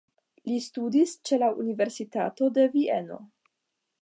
Li 0.51 0.55
studis 0.67 1.13
ĉe 1.29 1.39
la 1.43 1.51
Universitato 1.65 2.51
de 2.57 2.67
Vieno. 2.79 3.23